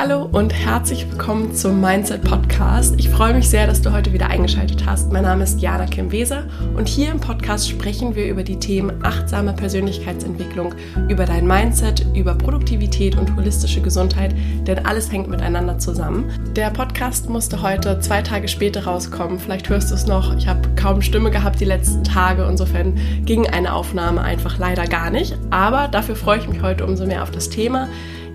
[0.00, 2.94] Hallo und herzlich willkommen zum Mindset Podcast.
[2.98, 5.10] Ich freue mich sehr, dass du heute wieder eingeschaltet hast.
[5.12, 6.44] Mein Name ist Jana Kim Weser
[6.76, 10.72] und hier im Podcast sprechen wir über die Themen achtsame Persönlichkeitsentwicklung,
[11.08, 14.36] über dein Mindset, über Produktivität und holistische Gesundheit,
[14.68, 16.30] denn alles hängt miteinander zusammen.
[16.54, 19.40] Der Podcast musste heute zwei Tage später rauskommen.
[19.40, 20.36] Vielleicht hörst du es noch.
[20.36, 22.46] Ich habe kaum Stimme gehabt die letzten Tage.
[22.48, 25.36] Insofern ging eine Aufnahme einfach leider gar nicht.
[25.50, 27.88] Aber dafür freue ich mich heute umso mehr auf das Thema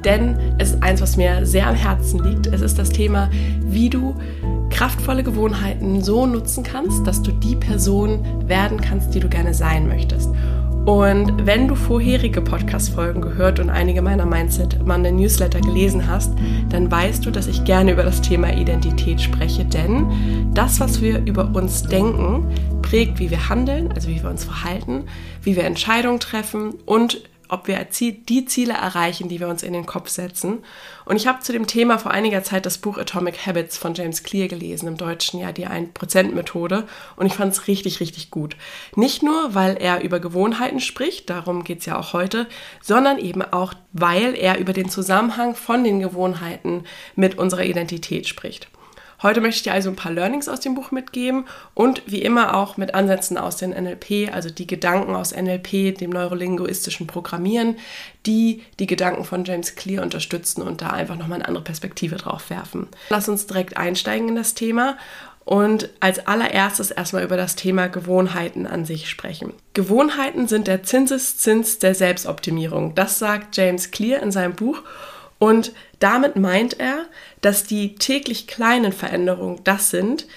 [0.05, 2.48] denn es ist eins, was mir sehr am Herzen liegt.
[2.48, 3.30] Es ist das Thema,
[3.62, 4.16] wie du
[4.70, 9.88] kraftvolle Gewohnheiten so nutzen kannst, dass du die Person werden kannst, die du gerne sein
[9.88, 10.29] möchtest.
[10.85, 16.34] Und wenn du vorherige Podcast-Folgen gehört und einige meiner Mindset Monday Newsletter gelesen hast,
[16.70, 21.20] dann weißt du, dass ich gerne über das Thema Identität spreche, denn das, was wir
[21.26, 22.51] über uns denken,
[22.81, 25.05] prägt, wie wir handeln, also wie wir uns verhalten,
[25.41, 29.85] wie wir Entscheidungen treffen und ob wir die Ziele erreichen, die wir uns in den
[29.85, 30.63] Kopf setzen.
[31.05, 34.23] Und ich habe zu dem Thema vor einiger Zeit das Buch Atomic Habits von James
[34.23, 36.87] Clear gelesen, im Deutschen ja die 1%-Methode.
[37.15, 38.55] Und ich fand es richtig, richtig gut.
[38.95, 42.48] Nicht nur, weil er über Gewohnheiten spricht, darum geht es ja auch heute,
[42.82, 48.67] sondern eben auch, weil er über den Zusammenhang von den Gewohnheiten mit unserer Identität spricht.
[49.24, 52.55] Heute möchte ich dir also ein paar Learnings aus dem Buch mitgeben und wie immer
[52.55, 57.77] auch mit Ansätzen aus den NLP, also die Gedanken aus NLP, dem neurolinguistischen Programmieren,
[58.26, 62.49] die die Gedanken von James Clear unterstützen und da einfach nochmal eine andere Perspektive drauf
[62.49, 62.90] werfen.
[63.10, 64.97] Lass uns direkt einsteigen in das Thema
[65.46, 69.53] und als allererstes erstmal über das Thema Gewohnheiten an sich sprechen.
[69.74, 72.94] Gewohnheiten sind der Zinseszins der Selbstoptimierung.
[72.96, 74.81] Das sagt James Clear in seinem Buch
[75.40, 77.06] und damit meint er,
[77.41, 80.28] dass die täglich kleinen Veränderungen das sind,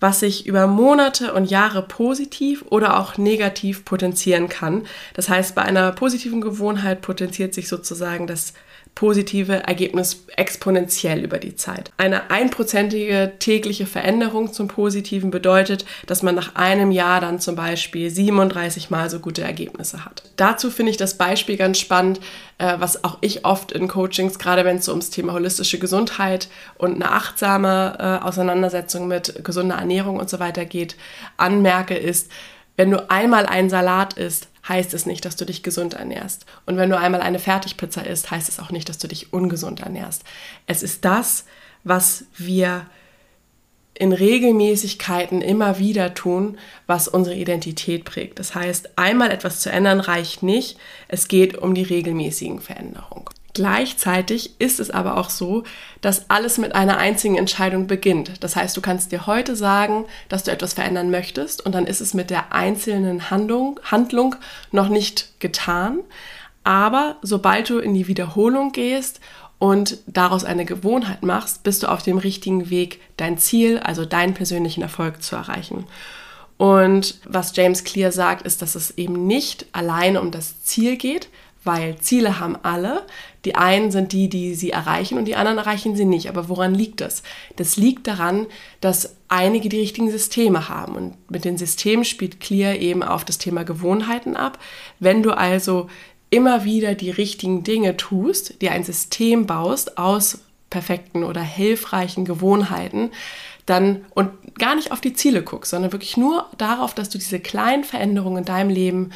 [0.00, 4.84] was sich über Monate und Jahre positiv oder auch negativ potenzieren kann.
[5.14, 8.52] Das heißt, bei einer positiven Gewohnheit potenziert sich sozusagen das
[8.94, 11.90] positive Ergebnis exponentiell über die Zeit.
[11.96, 18.10] Eine einprozentige tägliche Veränderung zum Positiven bedeutet, dass man nach einem Jahr dann zum Beispiel
[18.10, 20.22] 37 mal so gute Ergebnisse hat.
[20.36, 22.20] Dazu finde ich das Beispiel ganz spannend,
[22.58, 26.48] äh, was auch ich oft in Coachings, gerade wenn es so ums Thema holistische Gesundheit
[26.76, 30.96] und eine achtsame äh, Auseinandersetzung mit gesunder Ernährung und so weiter geht,
[31.38, 32.30] anmerke, ist,
[32.76, 36.46] wenn du einmal einen Salat isst, heißt es nicht, dass du dich gesund ernährst.
[36.66, 39.80] Und wenn du einmal eine Fertigpizza isst, heißt es auch nicht, dass du dich ungesund
[39.80, 40.24] ernährst.
[40.66, 41.44] Es ist das,
[41.84, 42.86] was wir
[43.94, 48.38] in Regelmäßigkeiten immer wieder tun, was unsere Identität prägt.
[48.38, 50.78] Das heißt, einmal etwas zu ändern reicht nicht.
[51.08, 53.26] Es geht um die regelmäßigen Veränderungen.
[53.54, 55.64] Gleichzeitig ist es aber auch so,
[56.00, 58.42] dass alles mit einer einzigen Entscheidung beginnt.
[58.42, 62.00] Das heißt, du kannst dir heute sagen, dass du etwas verändern möchtest und dann ist
[62.00, 64.36] es mit der einzelnen Handlung, Handlung
[64.70, 65.98] noch nicht getan.
[66.64, 69.20] Aber sobald du in die Wiederholung gehst
[69.58, 74.32] und daraus eine Gewohnheit machst, bist du auf dem richtigen Weg, dein Ziel, also deinen
[74.32, 75.84] persönlichen Erfolg zu erreichen.
[76.56, 81.28] Und was James Clear sagt, ist, dass es eben nicht alleine um das Ziel geht,
[81.64, 83.02] weil Ziele haben alle.
[83.44, 86.28] Die einen sind die, die sie erreichen und die anderen erreichen sie nicht.
[86.28, 87.22] Aber woran liegt das?
[87.56, 88.46] Das liegt daran,
[88.80, 90.94] dass einige die richtigen Systeme haben.
[90.94, 94.58] Und mit den Systemen spielt Clear eben auf das Thema Gewohnheiten ab.
[94.98, 95.88] Wenn du also
[96.30, 100.40] immer wieder die richtigen Dinge tust, dir ein System baust aus
[100.70, 103.10] perfekten oder hilfreichen Gewohnheiten,
[103.66, 107.38] dann und gar nicht auf die Ziele guckst, sondern wirklich nur darauf, dass du diese
[107.38, 109.10] kleinen Veränderungen in deinem Leben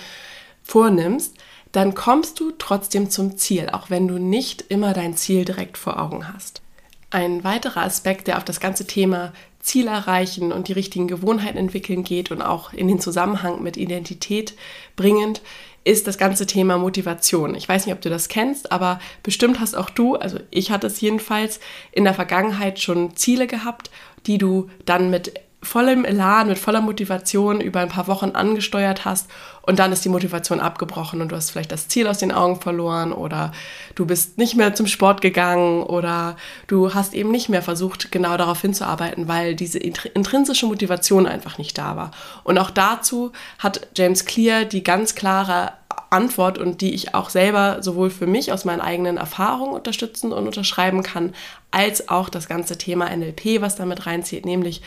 [0.63, 1.35] vornimmst,
[1.73, 6.01] dann kommst du trotzdem zum Ziel, auch wenn du nicht immer dein Ziel direkt vor
[6.01, 6.63] Augen hast.
[7.11, 12.05] Ein weiterer Aspekt, der auf das ganze Thema Ziel erreichen und die richtigen Gewohnheiten entwickeln
[12.05, 14.55] geht und auch in den Zusammenhang mit Identität
[14.95, 15.43] bringend,
[15.87, 17.55] ist das ganze Thema Motivation.
[17.55, 20.89] Ich weiß nicht, ob du das kennst, aber bestimmt hast auch du, also ich hatte
[20.89, 21.61] es jedenfalls
[21.93, 23.91] in der Vergangenheit schon Ziele gehabt,
[24.27, 25.35] die du dann mit
[25.67, 29.29] vollem Elan, mit voller Motivation über ein paar Wochen angesteuert hast
[29.63, 32.61] und dann ist die Motivation abgebrochen und du hast vielleicht das Ziel aus den Augen
[32.61, 33.53] verloren oder
[33.97, 36.37] du bist nicht mehr zum Sport gegangen oder
[36.69, 41.77] du hast eben nicht mehr versucht, genau darauf hinzuarbeiten, weil diese intrinsische Motivation einfach nicht
[41.77, 42.13] da war.
[42.45, 45.73] Und auch dazu hat James Clear die ganz klare
[46.11, 50.47] Antwort und die ich auch selber sowohl für mich aus meinen eigenen Erfahrungen unterstützen und
[50.47, 51.35] unterschreiben kann,
[51.71, 54.83] als auch das ganze Thema NLP, was damit reinzieht, nämlich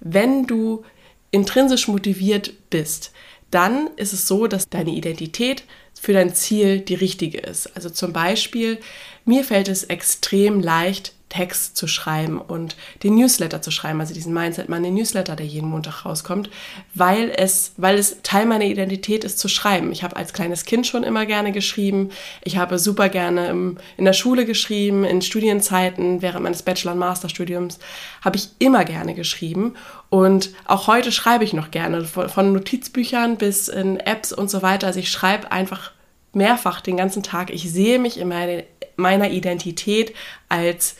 [0.00, 0.84] wenn du
[1.30, 3.12] intrinsisch motiviert bist,
[3.50, 7.74] dann ist es so, dass deine Identität für dein Ziel die richtige ist.
[7.76, 8.78] Also zum Beispiel,
[9.24, 14.32] mir fällt es extrem leicht, Text zu schreiben und den Newsletter zu schreiben, also diesen
[14.32, 16.48] Mindset Money Newsletter, der jeden Montag rauskommt,
[16.94, 19.90] weil es, weil es Teil meiner Identität ist zu schreiben.
[19.90, 22.10] Ich habe als kleines Kind schon immer gerne geschrieben.
[22.44, 26.98] Ich habe super gerne im, in der Schule geschrieben, in Studienzeiten, während meines Bachelor- und
[26.98, 27.80] Masterstudiums
[28.24, 29.74] habe ich immer gerne geschrieben.
[30.10, 34.86] Und auch heute schreibe ich noch gerne, von Notizbüchern bis in Apps und so weiter.
[34.86, 35.90] Also ich schreibe einfach
[36.32, 37.50] mehrfach den ganzen Tag.
[37.50, 38.64] Ich sehe mich in meine,
[38.94, 40.14] meiner Identität
[40.48, 40.94] als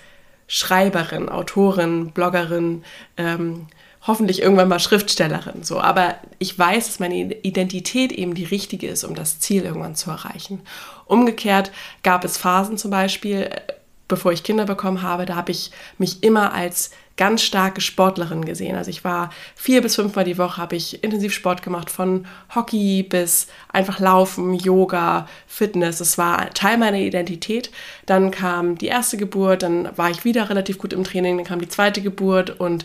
[0.54, 2.84] Schreiberin, Autorin, Bloggerin,
[3.16, 3.66] ähm,
[4.06, 5.64] hoffentlich irgendwann mal Schriftstellerin.
[5.64, 9.96] So, aber ich weiß, dass meine Identität eben die richtige ist, um das Ziel irgendwann
[9.96, 10.60] zu erreichen.
[11.06, 11.72] Umgekehrt
[12.04, 13.60] gab es Phasen zum Beispiel, äh,
[14.06, 18.76] bevor ich Kinder bekommen habe, da habe ich mich immer als ganz starke Sportlerin gesehen.
[18.76, 23.04] Also ich war vier bis fünfmal die Woche, habe ich intensiv Sport gemacht, von Hockey
[23.04, 25.98] bis einfach Laufen, Yoga, Fitness.
[25.98, 27.70] Das war Teil meiner Identität.
[28.06, 31.60] Dann kam die erste Geburt, dann war ich wieder relativ gut im Training, dann kam
[31.60, 32.84] die zweite Geburt und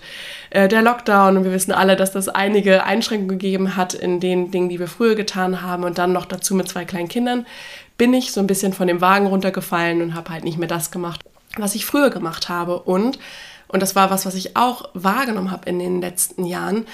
[0.51, 1.37] äh, der Lockdown.
[1.37, 4.87] Und wir wissen alle, dass das einige Einschränkungen gegeben hat in den Dingen, die wir
[4.87, 5.83] früher getan haben.
[5.83, 7.47] Und dann noch dazu mit zwei kleinen Kindern
[7.97, 10.91] bin ich so ein bisschen von dem Wagen runtergefallen und habe halt nicht mehr das
[10.91, 11.21] gemacht,
[11.57, 12.79] was ich früher gemacht habe.
[12.79, 13.17] Und
[13.69, 16.85] und das war was, was ich auch wahrgenommen habe in den letzten Jahren.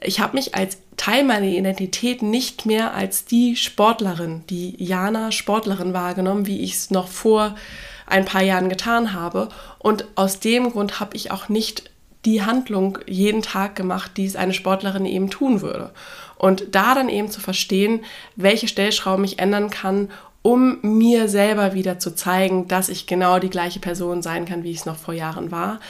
[0.00, 5.92] Ich habe mich als Teil meiner Identität nicht mehr als die Sportlerin, die Jana Sportlerin
[5.92, 7.54] wahrgenommen, wie ich es noch vor
[8.06, 9.48] ein paar Jahren getan habe.
[9.78, 11.90] Und aus dem Grund habe ich auch nicht
[12.24, 15.90] die Handlung jeden Tag gemacht, die es eine Sportlerin eben tun würde.
[16.36, 18.04] Und da dann eben zu verstehen,
[18.36, 20.08] welche Stellschrauben ich ändern kann,
[20.42, 24.72] um mir selber wieder zu zeigen, dass ich genau die gleiche Person sein kann, wie
[24.72, 25.80] ich es noch vor Jahren war.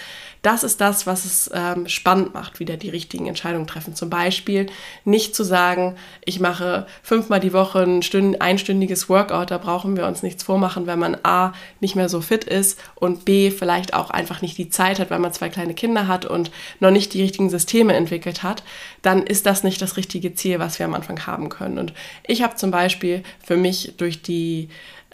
[0.42, 3.94] Das ist das, was es ähm, spannend macht, wieder die richtigen Entscheidungen treffen.
[3.94, 4.66] Zum Beispiel
[5.04, 5.94] nicht zu sagen,
[6.24, 10.88] ich mache fünfmal die Woche ein Stünd einstündiges Workout, da brauchen wir uns nichts vormachen,
[10.88, 14.68] wenn man A nicht mehr so fit ist und B vielleicht auch einfach nicht die
[14.68, 16.50] Zeit hat, weil man zwei kleine Kinder hat und
[16.80, 18.64] noch nicht die richtigen Systeme entwickelt hat,
[19.00, 21.78] dann ist das nicht das richtige Ziel, was wir am Anfang haben können.
[21.78, 21.94] Und
[22.26, 24.70] ich habe zum Beispiel für mich durch die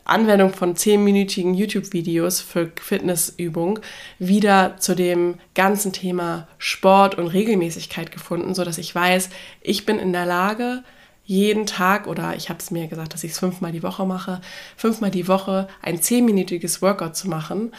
[0.08, 3.80] Anwendung von zehnminütigen YouTube-Videos für Fitnessübungen
[4.18, 9.98] wieder zu dem ganzen Thema Sport und Regelmäßigkeit gefunden, so dass ich weiß, ich bin
[9.98, 10.82] in der Lage,
[11.24, 14.40] jeden Tag oder ich habe es mir gesagt, dass ich es fünfmal die Woche mache,
[14.76, 17.72] fünfmal die Woche ein zehnminütiges Workout zu machen.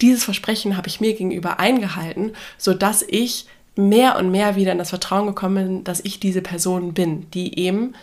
[0.00, 3.46] Dieses Versprechen habe ich mir gegenüber eingehalten, so dass ich
[3.76, 7.58] mehr und mehr wieder in das Vertrauen gekommen bin, dass ich diese Person bin, die
[7.60, 7.94] eben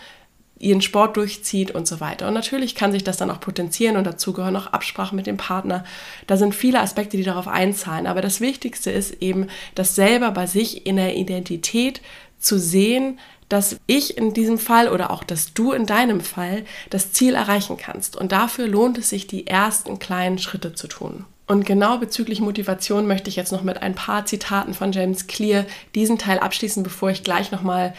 [0.62, 2.28] ihren Sport durchzieht und so weiter.
[2.28, 5.38] Und natürlich kann sich das dann auch potenzieren und dazu gehören auch Absprachen mit dem
[5.38, 5.84] Partner.
[6.28, 8.08] Da sind viele Aspekte, die darauf einzahlen.
[8.08, 12.02] Aber das Wichtigste ist eben, das selber bei sich in der Identität
[12.40, 13.20] zu sehen,
[13.50, 17.76] dass ich in diesem Fall oder auch dass du in deinem Fall das Ziel erreichen
[17.78, 18.16] kannst.
[18.16, 21.26] Und dafür lohnt es sich, die ersten kleinen Schritte zu tun.
[21.48, 25.66] Und genau bezüglich Motivation möchte ich jetzt noch mit ein paar Zitaten von James Clear
[25.96, 27.94] diesen Teil abschließen, bevor ich gleich nochmal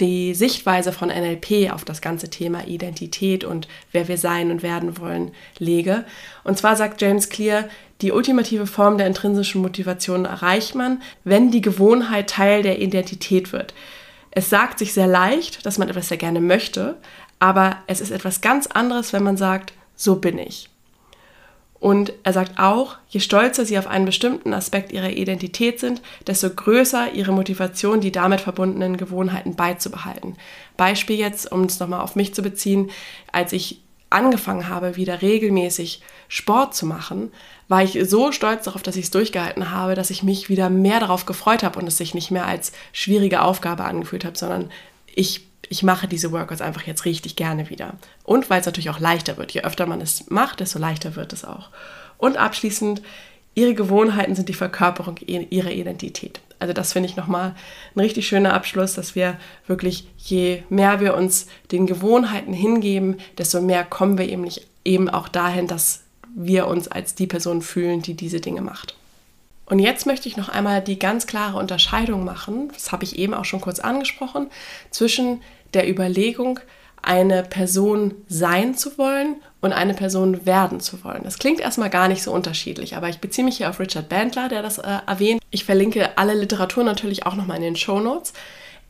[0.00, 4.98] die Sichtweise von NLP auf das ganze Thema Identität und wer wir sein und werden
[4.98, 6.04] wollen lege.
[6.44, 7.64] Und zwar sagt James Clear,
[8.02, 13.72] die ultimative Form der intrinsischen Motivation erreicht man, wenn die Gewohnheit Teil der Identität wird.
[14.30, 16.98] Es sagt sich sehr leicht, dass man etwas sehr gerne möchte,
[17.38, 20.68] aber es ist etwas ganz anderes, wenn man sagt, so bin ich.
[21.78, 26.48] Und er sagt auch, je stolzer sie auf einen bestimmten Aspekt ihrer Identität sind, desto
[26.48, 30.36] größer ihre Motivation, die damit verbundenen Gewohnheiten beizubehalten.
[30.76, 32.90] Beispiel jetzt, um es nochmal auf mich zu beziehen,
[33.30, 37.32] als ich angefangen habe, wieder regelmäßig Sport zu machen,
[37.68, 41.00] war ich so stolz darauf, dass ich es durchgehalten habe, dass ich mich wieder mehr
[41.00, 44.70] darauf gefreut habe und es sich nicht mehr als schwierige Aufgabe angefühlt habe, sondern
[45.14, 47.94] ich ich mache diese Workouts einfach jetzt richtig gerne wieder.
[48.24, 49.52] Und weil es natürlich auch leichter wird.
[49.52, 51.70] Je öfter man es macht, desto leichter wird es auch.
[52.18, 53.02] Und abschließend,
[53.54, 56.40] ihre Gewohnheiten sind die Verkörperung ihrer Identität.
[56.58, 57.54] Also das finde ich nochmal
[57.94, 63.60] ein richtig schöner Abschluss, dass wir wirklich, je mehr wir uns den Gewohnheiten hingeben, desto
[63.60, 66.04] mehr kommen wir eben, nicht, eben auch dahin, dass
[66.34, 68.94] wir uns als die Person fühlen, die diese Dinge macht.
[69.66, 73.34] Und jetzt möchte ich noch einmal die ganz klare Unterscheidung machen, das habe ich eben
[73.34, 74.48] auch schon kurz angesprochen,
[74.90, 75.42] zwischen
[75.74, 76.60] der Überlegung,
[77.02, 81.22] eine Person sein zu wollen und eine Person werden zu wollen.
[81.22, 84.48] Das klingt erstmal gar nicht so unterschiedlich, aber ich beziehe mich hier auf Richard Bandler,
[84.48, 85.40] der das äh, erwähnt.
[85.50, 88.32] Ich verlinke alle Literatur natürlich auch nochmal in den Show Notes.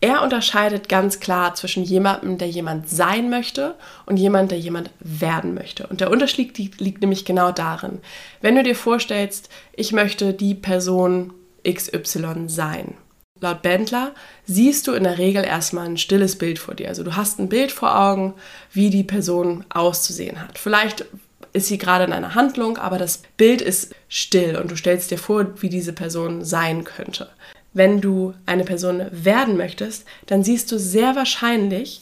[0.01, 5.55] Er unterscheidet ganz klar zwischen jemandem, der jemand sein möchte und jemand, der jemand werden
[5.55, 5.87] möchte.
[5.87, 8.01] Und der Unterschied liegt, liegt nämlich genau darin,
[8.41, 11.33] wenn du dir vorstellst, ich möchte die Person
[11.67, 12.95] XY sein
[13.41, 14.13] Laut Bendler
[14.47, 16.89] siehst du in der Regel erstmal ein stilles Bild vor dir.
[16.89, 18.35] Also du hast ein Bild vor Augen,
[18.73, 20.59] wie die Person auszusehen hat.
[20.59, 21.05] Vielleicht
[21.53, 25.19] ist sie gerade in einer Handlung, aber das Bild ist still und du stellst dir
[25.19, 27.29] vor, wie diese Person sein könnte.
[27.73, 32.01] Wenn du eine Person werden möchtest, dann siehst du sehr wahrscheinlich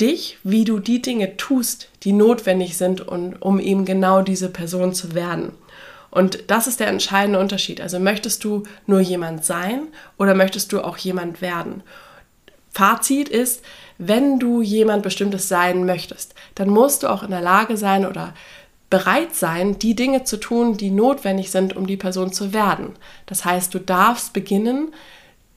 [0.00, 5.14] dich, wie du die Dinge tust, die notwendig sind, um eben genau diese Person zu
[5.14, 5.52] werden.
[6.10, 7.80] Und das ist der entscheidende Unterschied.
[7.80, 11.82] Also möchtest du nur jemand sein oder möchtest du auch jemand werden?
[12.70, 13.62] Fazit ist,
[13.98, 18.34] wenn du jemand bestimmtes sein möchtest, dann musst du auch in der Lage sein oder
[18.90, 22.94] bereit sein, die Dinge zu tun, die notwendig sind, um die Person zu werden.
[23.26, 24.94] Das heißt, du darfst beginnen,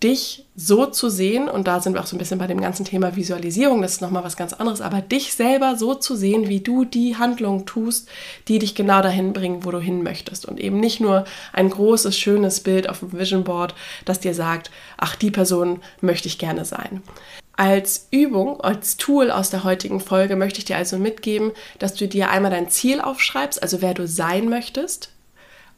[0.04, 2.86] dich so zu sehen, und da sind wir auch so ein bisschen bei dem ganzen
[2.86, 6.60] Thema Visualisierung, das ist nochmal was ganz anderes, aber dich selber so zu sehen, wie
[6.60, 8.10] du die Handlungen tust,
[8.48, 10.46] die dich genau dahin bringen, wo du hin möchtest.
[10.46, 14.72] Und eben nicht nur ein großes, schönes Bild auf dem Vision Board, das dir sagt,
[14.98, 17.02] ach, die Person möchte ich gerne sein.
[17.54, 22.08] Als Übung, als Tool aus der heutigen Folge möchte ich dir also mitgeben, dass du
[22.08, 25.12] dir einmal dein Ziel aufschreibst, also wer du sein möchtest,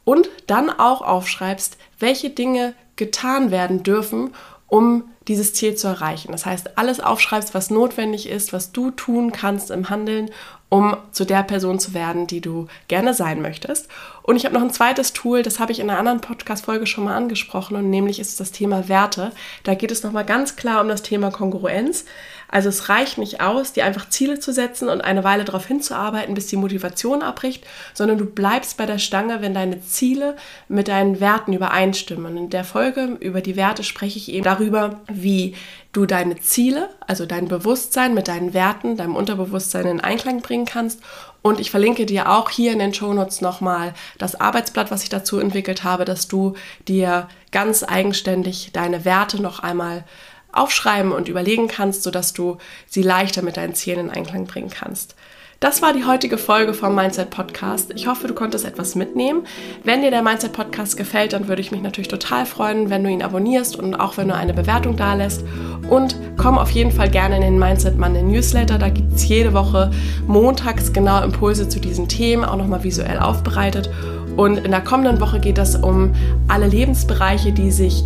[0.06, 4.34] und dann auch aufschreibst, welche Dinge getan werden dürfen,
[4.68, 6.32] um dieses Ziel zu erreichen.
[6.32, 10.30] Das heißt, alles aufschreibst, was notwendig ist, was du tun kannst im Handeln,
[10.70, 13.90] um zu der Person zu werden, die du gerne sein möchtest.
[14.24, 17.04] Und ich habe noch ein zweites Tool, das habe ich in einer anderen Podcast-Folge schon
[17.04, 19.32] mal angesprochen, und nämlich ist das Thema Werte.
[19.64, 22.06] Da geht es nochmal ganz klar um das Thema Kongruenz.
[22.48, 26.36] Also es reicht nicht aus, dir einfach Ziele zu setzen und eine Weile darauf hinzuarbeiten,
[26.36, 27.66] bis die Motivation abbricht,
[27.96, 30.36] sondern du bleibst bei der Stange, wenn deine Ziele
[30.68, 32.28] mit deinen Werten übereinstimmen.
[32.28, 35.56] Und in der Folge über die Werte spreche ich eben darüber, wie
[35.92, 41.02] du deine Ziele, also dein Bewusstsein mit deinen Werten, deinem Unterbewusstsein in Einklang bringen kannst.
[41.42, 45.40] Und ich verlinke dir auch hier in den Shownotes nochmal das Arbeitsblatt, was ich dazu
[45.40, 46.56] entwickelt habe, dass du
[46.88, 50.06] dir ganz eigenständig deine Werte noch einmal
[50.52, 55.16] aufschreiben und überlegen kannst, sodass du sie leichter mit deinen Zielen in Einklang bringen kannst.
[55.64, 57.94] Das war die heutige Folge vom Mindset Podcast.
[57.96, 59.48] Ich hoffe, du konntest etwas mitnehmen.
[59.86, 63.10] Wenn dir der Mindset Podcast gefällt, dann würde ich mich natürlich total freuen, wenn du
[63.10, 65.46] ihn abonnierst und auch wenn du eine Bewertung da lässt.
[65.90, 68.78] Und komm auf jeden Fall gerne in den Mindset Monday Newsletter.
[68.78, 69.90] Da gibt es jede Woche
[70.28, 73.90] montags genau Impulse zu diesen Themen, auch nochmal visuell aufbereitet.
[74.36, 76.14] Und in der kommenden Woche geht es um
[76.50, 78.04] alle Lebensbereiche, die sich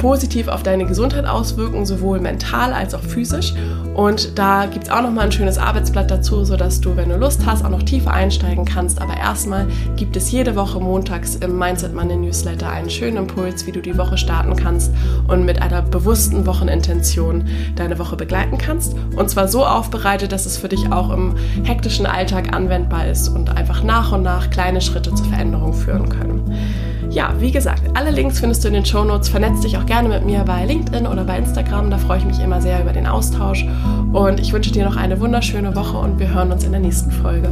[0.00, 3.52] positiv auf deine Gesundheit auswirken, sowohl mental als auch physisch.
[3.94, 7.44] Und da gibt es auch nochmal ein schönes Arbeitsblatt dazu, sodass du, wenn du Lust
[7.44, 9.00] hast, auch noch tiefer einsteigen kannst.
[9.00, 9.66] Aber erstmal
[9.96, 13.98] gibt es jede Woche montags im Mindset Money Newsletter einen schönen Impuls, wie du die
[13.98, 14.90] Woche starten kannst
[15.28, 17.44] und mit einer bewussten Wochenintention
[17.76, 18.96] deine Woche begleiten kannst.
[19.16, 23.54] Und zwar so aufbereitet, dass es für dich auch im hektischen Alltag anwendbar ist und
[23.54, 26.89] einfach nach und nach kleine Schritte zur Veränderung führen können.
[27.10, 29.28] Ja, wie gesagt, alle Links findest du in den Show Notes.
[29.28, 31.90] Vernetz dich auch gerne mit mir bei LinkedIn oder bei Instagram.
[31.90, 33.66] Da freue ich mich immer sehr über den Austausch.
[34.12, 37.10] Und ich wünsche dir noch eine wunderschöne Woche und wir hören uns in der nächsten
[37.10, 37.48] Folge.